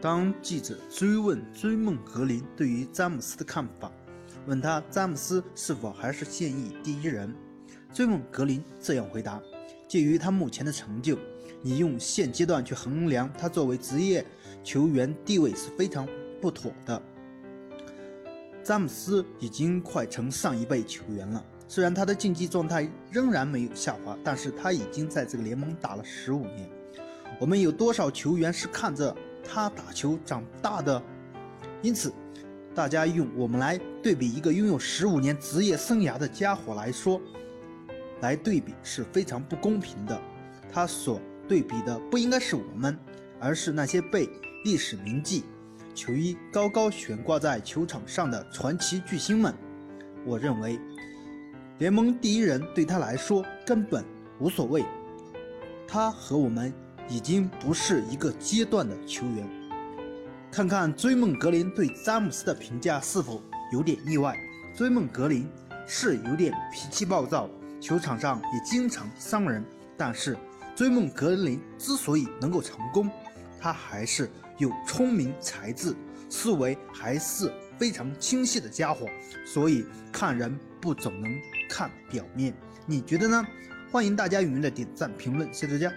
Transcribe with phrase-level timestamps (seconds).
[0.00, 3.90] 当记者追问追梦格林对于詹姆斯的看法，
[4.46, 7.34] 问他詹姆斯是否还是现役第一人，
[7.92, 9.42] 追梦格林这样回答
[9.88, 11.18] ：“鉴于他目前的成就，
[11.62, 14.24] 你用现阶段去衡量他作为职业
[14.62, 16.06] 球员地位是非常
[16.40, 17.02] 不妥的。
[18.62, 26.70] 詹姆斯已经快成上一辈球员了，虽然他的竞技状态仍然没有下滑，但是他已经在这个联盟打了十五年。
[27.40, 29.12] 我们有多少球员是看着？”
[29.50, 31.02] 他打球长大的，
[31.80, 32.12] 因此，
[32.74, 37.18] 大家用我们来对比一个拥有十五年职业生涯的家伙来说，
[38.20, 40.20] 来对比是非常不公平的。
[40.70, 42.96] 他所对比的不应该是我们，
[43.40, 44.28] 而是那些被
[44.64, 45.44] 历史铭记、
[45.94, 49.54] 球衣高高悬挂在球场上的传奇巨星们。
[50.26, 50.78] 我认为，
[51.78, 54.04] 联盟第一人对他来说根本
[54.38, 54.84] 无所谓。
[55.86, 56.70] 他和我们。
[57.08, 59.48] 已经不是一个阶段的球员。
[60.50, 63.42] 看看追梦格林对詹姆斯的评价是否
[63.72, 64.36] 有点意外？
[64.74, 65.48] 追梦格林
[65.86, 67.48] 是有点脾气暴躁，
[67.80, 69.64] 球场上也经常伤人。
[69.96, 70.36] 但是
[70.76, 73.10] 追梦格林之所以能够成功，
[73.60, 75.94] 他还是有聪明才智，
[76.30, 79.06] 思维还是非常清晰的家伙。
[79.44, 81.30] 所以看人不总能
[81.68, 82.54] 看表面，
[82.86, 83.44] 你觉得呢？
[83.90, 85.92] 欢迎大家踊跃的点赞评论，谢谢大家。